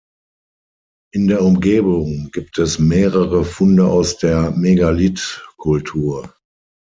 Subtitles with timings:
[1.13, 6.33] In der Umgebung gibt es mehrere Funde aus der Megalithkultur.